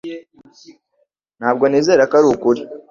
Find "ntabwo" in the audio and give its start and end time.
1.39-1.63